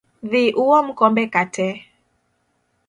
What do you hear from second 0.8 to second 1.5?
kombe ka